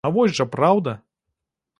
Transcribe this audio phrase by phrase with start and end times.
[0.07, 0.95] А вось жа праўда!